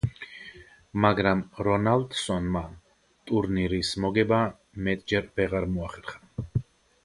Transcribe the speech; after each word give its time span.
მაგრამ 1.03 1.43
დონალდსონმა 1.57 2.63
ტურნირის 3.31 3.93
მოგება 4.07 4.41
მეტჯერ 4.89 5.33
ვეღარ 5.39 5.73
მოახერხა. 5.77 6.61